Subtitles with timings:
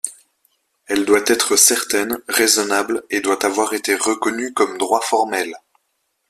[0.87, 5.55] Elle doit être certaine, raisonnable, et doit avoir été reconnue comme droit formel.